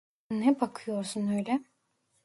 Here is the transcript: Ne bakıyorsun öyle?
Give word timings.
Ne 0.31 0.61
bakıyorsun 0.61 1.27
öyle? 1.27 1.65